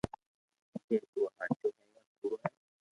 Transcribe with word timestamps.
ڪي 0.85 0.95
تو 1.11 1.21
ھاچو 1.35 1.67
ھي 1.77 1.83
يا 1.93 2.01
ڪوڙو 2.19 2.35
ھي 2.41 2.49